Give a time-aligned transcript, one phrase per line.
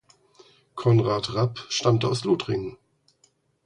[0.73, 2.75] Konrad Rapp stammte aus Lothringen.